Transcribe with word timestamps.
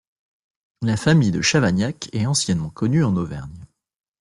La 0.81 0.97
famille 0.97 1.29
de 1.29 1.41
Chavagnac 1.43 2.09
est 2.11 2.25
anciennement 2.25 2.71
connue 2.71 3.03
en 3.03 3.15
Auvergne. 3.15 3.67